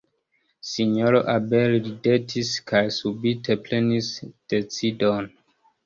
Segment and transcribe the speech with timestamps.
[0.69, 5.35] Sinjoro Abel ridetis, kaj subite prenis decidon.